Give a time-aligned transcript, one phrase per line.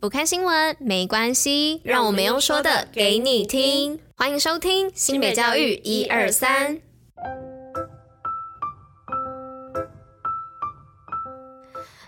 [0.00, 3.98] 不看新闻没关系，让我没用说的给你听。
[4.16, 6.78] 欢迎收听新北教育一二三。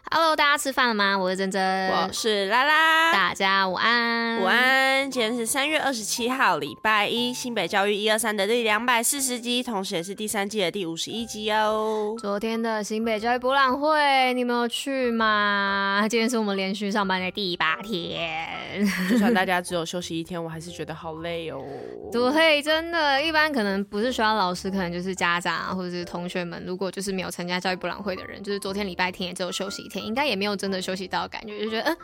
[0.09, 1.19] Hello，大家吃饭了吗？
[1.19, 4.80] 我是珍珍，我是拉拉，大家午安，午安。
[5.09, 12.17] 今天是三月二十七号，礼拜一，新北教育一二三的第两百四十集，同时也是第三季的第五十一集哦。
[12.19, 16.05] 昨天的新北教育博览会，你没有去吗？
[16.11, 21.63] 今天是我们连续上班的第八天，就算大家只有休息一天，我还是觉得好累哦。
[22.11, 30.05] 对，真的，一般可能不是学校老师，可能就是家长或者是同学们，如果就是没有参加教育博览会的人，就是昨天礼拜天也只有休息一天。
[30.05, 31.97] 应该也没有真的休息到，感觉就觉得，嗯，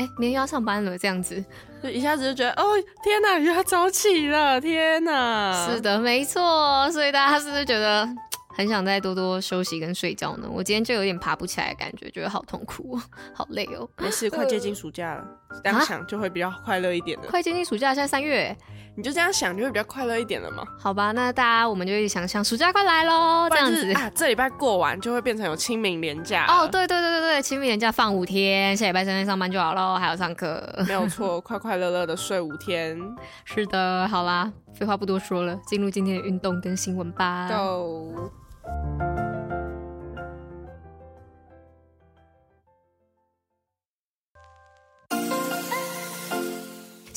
[0.00, 1.44] 哎、欸，明天又要上班了，这样子，
[1.82, 2.64] 就一下子就觉得，哦，
[3.02, 5.68] 天哪，又要早起了，天哪！
[5.68, 8.08] 是的， 没错，所以大家是不是觉得
[8.56, 10.48] 很想再多多休息跟睡觉呢？
[10.50, 12.98] 我今天就有点爬不起来的感觉，觉得好痛苦，
[13.34, 13.86] 好累哦。
[13.98, 15.24] 没事，快接近暑假了，
[15.62, 17.28] 这样想就会比较快乐一点的。
[17.28, 18.56] 快接近暑假，现在三月。
[18.96, 20.62] 你就这样想，就会比较快乐一点了嘛。
[20.78, 26.46] 好吧，那大家我们就一起想象，暑假快来喽，这样子啊，这礼拜过完就会变成有清明连假。
[26.48, 30.62] 哦，对对对对对，清明连假放五天，下礼拜三天上班就好喽，还要上课。
[30.86, 32.98] 没有错，快快乐乐的睡五天。
[33.44, 37.48] 是的，好啦，废话不多说了，进入今天的运动跟新闻吧。
[37.48, 38.30] Go。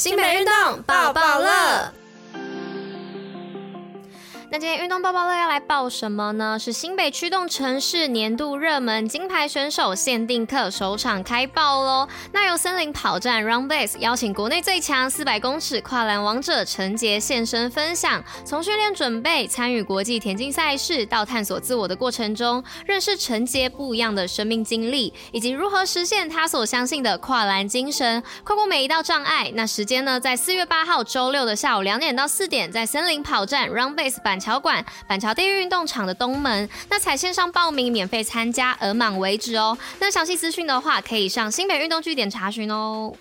[0.04, 2.03] 新北运动抱抱乐。
[4.54, 6.60] 那今天运动爆爆乐要来报什么呢？
[6.60, 12.08] 是新北驱动城市年度热门金牌选手限定课首场开爆喽！
[12.32, 29.52] 那由森林跑站 Run Base 邀请国内最强四百公尺跨栏王者陈杰现身分享，从训练准备、参与国际田径赛事到探索自我的过程中，认识陈杰不一样的生命经历，以及如何实现他所相信的跨栏精神，跨过每一道障碍。
[29.56, 39.78] 那时间呢，在四月八号周六的下午两点到四点，在森林跑站 Run Base 版桥馆板桥地运动场的东门，那采线上报名，免费参加，额满为止哦。
[40.00, 43.14] 那详细资讯的话，可以上新北运动据点查询哦。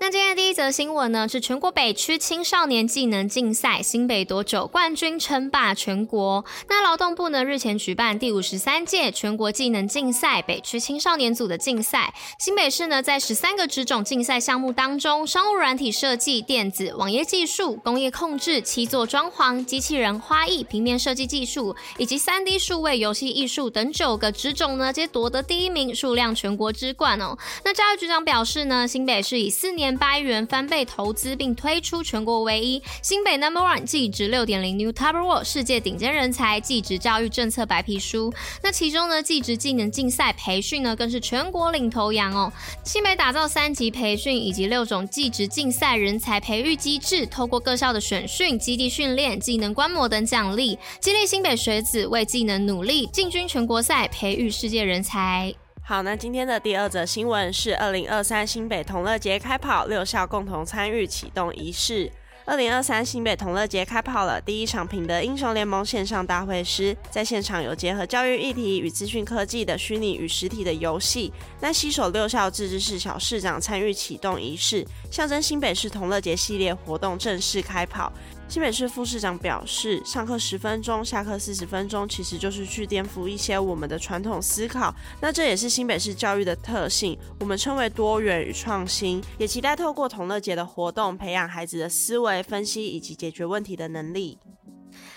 [0.00, 6.44] 那今天的第一则新闻呢，是全国北区青少年技能竞赛，新北夺九冠军，称霸全国。
[6.68, 27.36] 那劳动部呢日前举办第五十三届全国技能竞赛北区青少年组的竞赛，新北市呢在十三个职种竞赛项目当中，商务软体设计、电子、网页技术、工业控制、七座装潢、机器人、花艺、平面设计技术以及三 D 数位游戏艺术等九个职种呢，皆夺得第一名，数量全国之冠哦。
[27.64, 29.87] 那教育局长表示呢，新北市以四年。
[29.96, 38.32] 八亿元翻倍投资，并推出全国唯一新北 Number One 技职六点零 New Taiwan World 世界顶尖人才技职教育政策白皮书。
[38.62, 42.52] 那其中呢，技职技能竞赛培训呢，更是全国领头羊哦。
[42.84, 55.54] 新北打造三级培训以及六种技职竞赛人才培育机制，透过各校的选训、基地训练、技能观摩等奖励，激励新北学子为技能努力，进军全国赛，培育世界人才。
[55.88, 62.12] 好，那今天的第二则新闻是二零二三新北同乐节开跑，六校共同参与启动仪式。
[62.44, 71.32] 二零二三新北同乐节开跑了，第一场品德英雄联盟线上大会师，在现场有结合教育议题与资讯科技的虚拟与实体的游戏。
[71.58, 78.12] 那西手六校自治市小市长参与启动仪式，象征新北市同乐节系列活动正式开跑。
[78.48, 84.92] 新北市副市长表示，上课十分钟，下课四十分钟，其实就是去颠覆一些我们的传统思考。
[85.20, 94.38] 那这也是新北市教育的特性，我们称为多元与创新，也期待透过同乐节的活动，培养孩子的思维、分析以及解决问题的能力。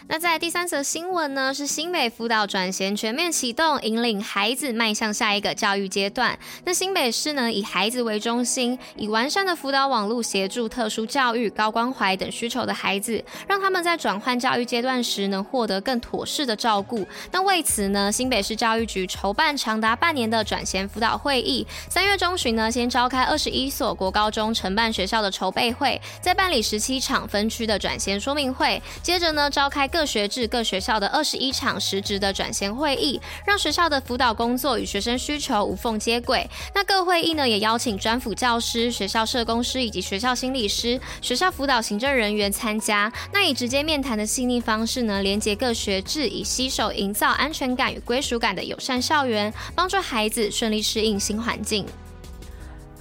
[0.08, 6.38] 那在第三则新闻呢，是新北辅导转衔全面启动，引领孩子迈向下一个教育阶段。
[6.66, 17.08] 那新北市呢，以孩子为中心，以完善的辅导网络协助特殊教育、高关怀等需求的孩子，让他们在转换教育阶段时能获得更妥适的照顾。
[17.32, 21.66] 那为此呢，新北市教育局筹办长达半年的转衔辅导会议。
[21.90, 36.50] 三月中旬呢，先召开二十一所国高中承办学校的筹备会，再办理十七场分区的转衔说明会，接着呢，召开各学制各学校的二十一场实质的转衔会议，让学校的辅导工作与学生需求无缝接轨。
[36.74, 43.12] 那各会议呢，也邀请专辅教师、学校社工师以及学校心理师、学校辅导行政人员参加。
[43.34, 51.86] 那以直接面谈的细腻方式呢，连接各学制，以携手营造安全感与归属感的友善校园，帮助孩子顺利适应新环境。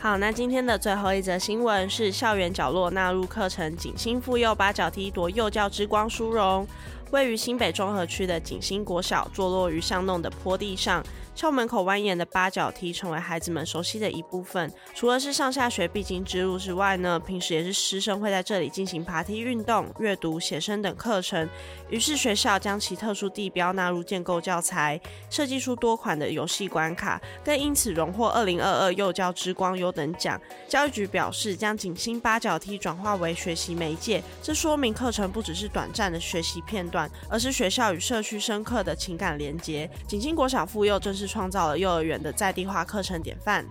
[0.03, 6.67] 好，那今天的最后一则新闻是校园角落纳入课程，锦星妇幼把脚踢夺幼教之光殊荣。
[7.11, 11.05] 位于新北中和区的景星国小，坐落于巷弄的坡地上。
[11.33, 14.71] 校门口蜿蜒的八角梯成为孩子们熟悉的一部分。
[14.95, 21.49] 除了是上下学必经之路之外呢，平时也是师生会在这里进行爬梯运动、阅读、写生等课程。
[21.89, 30.39] 于是学校将其特殊地标纳入建构教材，设计出多款的游戏关卡，更因此荣获二零二二幼教之光优等奖。
[30.69, 37.00] 教育局表示，将景星八角梯转化为学习媒介，这说明课程不只是短暂的学习片段，
[37.31, 39.91] 而是学校与社区深刻的情感连结。
[40.07, 41.31] 景星国小妇幼正式。
[41.31, 43.65] 创造了幼儿园的在地化课程典范。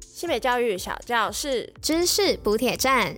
[0.00, 3.16] 西北教育小教室，知识补铁站。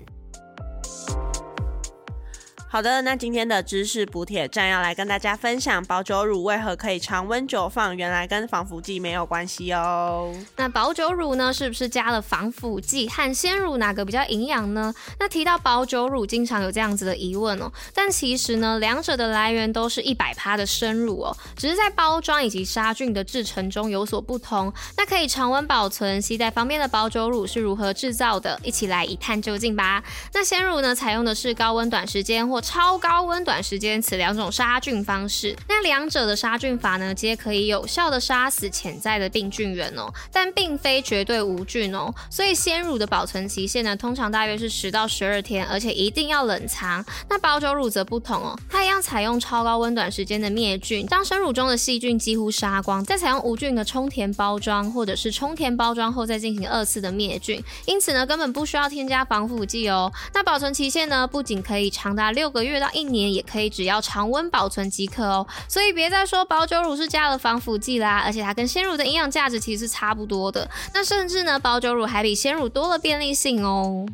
[2.72, 10.32] 好的，那今天的知识补铁站要来跟大家分享保酒乳为何可以常温久放，原来跟防腐剂没有关系哦。
[10.54, 13.08] 那保酒乳呢，是不是加了防腐剂？
[13.08, 14.94] 和鲜乳哪个比较营养呢？
[15.18, 17.68] 那提到保酒乳，经常有这样子的疑问哦。
[17.92, 24.72] 但其实呢，两者的来源都是一百趴的生乳哦，只是在包装以及杀菌的制成中有所不同。
[24.96, 28.60] 那可以常温保存、携带方便的保酒乳是如何制造的？
[28.62, 30.04] 一起来一探究竟吧。
[30.32, 42.12] 那鲜乳呢，采用的是高温短时间或超高温短时间此两种杀菌方式，那两者的杀菌法呢，皆可以有效的杀死潜在的病菌源哦，但并非绝对无菌哦。
[42.30, 47.04] 所以鲜乳的保存期限呢，通常大约是十到十二天，而且一定要冷藏。
[47.28, 60.12] 那保久乳则不同哦，它一样采用超高温短时间的灭菌，当生乳中的细菌几乎杀光，再采用无菌的充填包装，或者是充填包装后再进行二次的灭菌，因此呢，根本不需要添加防腐剂哦。
[60.34, 65.46] 那保存期限呢，不仅可以长达六个月到一年也可以，只要常温保存即可哦。
[65.68, 70.68] 所以别再说保酒乳是加了防腐剂啦，而且它跟鲜乳的营养价值其实是差不多的。
[70.92, 74.06] 那甚至呢，保酒乳还比鲜乳多了便利性哦。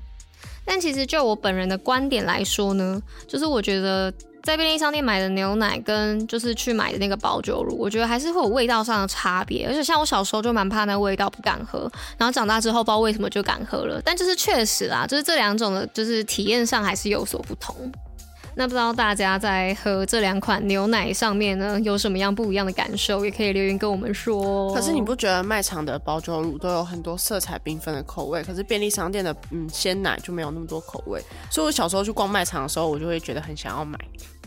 [0.64, 4.12] 但其实就我本人的观点来说呢，就是我觉得
[4.42, 9.66] 在便利商店买的牛奶跟就是去买的那个保酒乳，我觉得还是会有味道上的差别。
[9.68, 11.88] 而且像我小时候就蛮怕那味道，不敢喝。
[12.18, 14.02] 然后长大之后不知道为什么就敢喝了。
[14.04, 17.74] 但就是确实啦，就是这两种的，就是体验上还是有所不同。
[18.58, 23.22] 那不知道大家在喝这两款牛奶上面呢，有什么样不一样的感受？
[23.22, 24.74] 也可以留言跟我们说。
[24.74, 31.22] 可是你不觉得卖场的包酒乳都有很多色彩缤纷的口味，可是便利商店的嗯鲜奶就没有那么多口味？
[31.50, 33.98] 所以我小时候去逛卖场的时候，我就会觉得很想要买。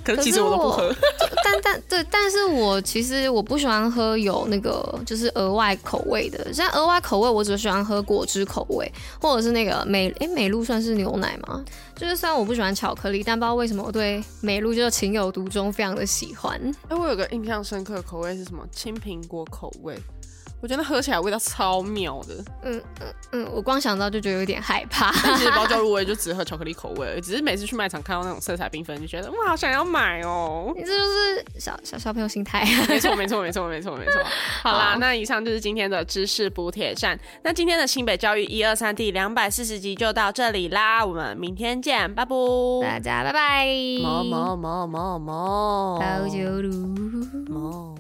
[0.04, 0.96] 可是其实我都不喝，
[1.44, 8.92] 但但对，但是我其实我不喜欢喝有那个就是额外口味的，像额外口味我只喜欢喝果汁口味，
[9.22, 11.64] 或者是那个美诶美露算是牛奶吗？
[11.96, 16.60] 就是虽然我不喜欢巧克力，但不知道为什么我对美露就情有独钟，非常的喜欢。
[16.88, 18.66] 哎，我有个印象深刻的口味是什么？
[18.72, 19.98] 青苹果口味。
[20.62, 25.10] 我觉得喝起来味道超妙的，嗯嗯嗯，我光想到就觉得有点害怕。
[25.24, 30.74] 但其实保久乳我也就只喝巧克力口味，只是每次去卖场看到那种色彩缤纷，就觉得哇，好想要买哦。
[30.76, 32.66] 你这就是小小小朋友心态。
[32.90, 34.22] 没错没错没错没错没错。
[34.62, 37.18] 好啦，那以上就是今天的知识补铁站。
[37.44, 42.36] 那今天的新北教育一二三第两百四十集就到这里啦，我们明天见，拜拜。
[42.82, 43.66] 大家拜拜。
[44.02, 47.96] 么么么么么，保久乳。